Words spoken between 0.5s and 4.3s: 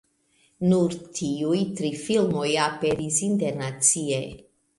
Nur tiuj tri filmoj aperis internacie.